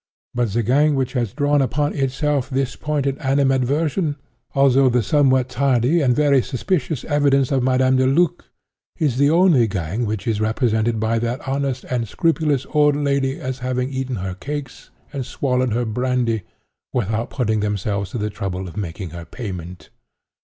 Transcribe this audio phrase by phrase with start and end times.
[0.33, 4.15] But the gang which has drawn upon itself the pointed animadversion,
[4.55, 8.45] although the somewhat tardy and very suspicious evidence of Madame Deluc,
[8.97, 13.59] is the only gang which is represented by that honest and scrupulous old lady as
[13.59, 16.41] having eaten her cakes and swallowed her brandy,
[16.91, 19.91] without putting themselves to the trouble of making her payment.